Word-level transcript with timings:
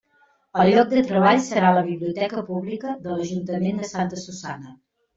El 0.63 0.71
lloc 0.75 0.89
de 0.93 1.03
treball 1.11 1.43
serà 1.49 1.71
la 1.77 1.85
biblioteca 1.91 2.45
Pública 2.49 2.97
de 3.07 3.13
l'Ajuntament 3.21 3.85
de 3.87 3.95
Santa 3.95 4.27
Susanna. 4.29 4.79